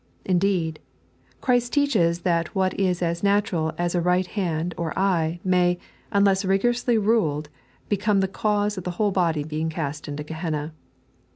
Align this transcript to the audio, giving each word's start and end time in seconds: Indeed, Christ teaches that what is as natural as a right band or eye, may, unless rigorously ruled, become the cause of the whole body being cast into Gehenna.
Indeed, 0.25 0.79
Christ 1.41 1.73
teaches 1.73 2.21
that 2.21 2.55
what 2.55 2.73
is 2.79 3.03
as 3.03 3.21
natural 3.21 3.71
as 3.77 3.93
a 3.93 4.01
right 4.01 4.27
band 4.35 4.73
or 4.75 4.97
eye, 4.97 5.39
may, 5.43 5.77
unless 6.11 6.43
rigorously 6.43 6.97
ruled, 6.97 7.49
become 7.87 8.19
the 8.19 8.27
cause 8.27 8.79
of 8.79 8.83
the 8.83 8.89
whole 8.97 9.11
body 9.11 9.43
being 9.43 9.69
cast 9.69 10.07
into 10.07 10.23
Gehenna. 10.23 10.73